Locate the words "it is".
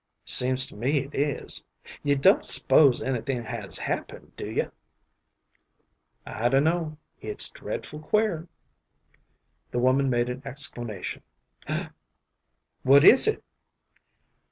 1.01-1.63